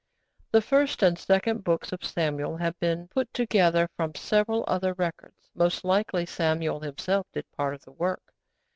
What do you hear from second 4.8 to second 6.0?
records. Most